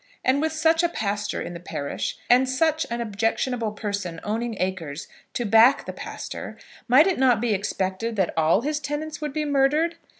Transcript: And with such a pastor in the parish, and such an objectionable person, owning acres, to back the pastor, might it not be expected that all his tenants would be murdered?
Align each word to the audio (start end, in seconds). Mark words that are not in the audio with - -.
And 0.25 0.41
with 0.41 0.51
such 0.51 0.81
a 0.81 0.89
pastor 0.89 1.43
in 1.43 1.53
the 1.53 1.59
parish, 1.59 2.17
and 2.27 2.49
such 2.49 2.87
an 2.89 3.01
objectionable 3.01 3.71
person, 3.71 4.19
owning 4.23 4.57
acres, 4.59 5.07
to 5.35 5.45
back 5.45 5.85
the 5.85 5.93
pastor, 5.93 6.57
might 6.87 7.05
it 7.05 7.19
not 7.19 7.39
be 7.39 7.53
expected 7.53 8.15
that 8.15 8.33
all 8.35 8.61
his 8.61 8.79
tenants 8.79 9.21
would 9.21 9.31
be 9.31 9.45
murdered? 9.45 9.97